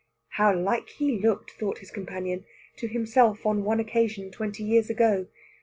How 0.29 0.51
like 0.57 0.89
he 0.89 1.19
looked, 1.19 1.51
thought 1.51 1.77
his 1.77 1.91
companion, 1.91 2.43
to 2.77 2.87
himself 2.87 3.45
on 3.45 3.63
one 3.63 3.79
occasion 3.79 4.31
twenty 4.31 4.63
years 4.63 4.89
ago! 4.89 5.27